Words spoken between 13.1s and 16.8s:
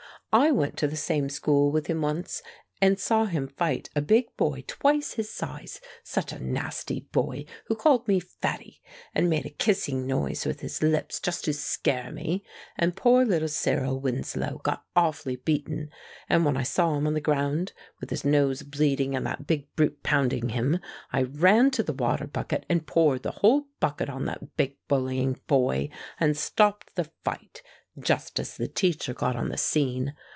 little Cyril Winslow got awfully beaten, and when I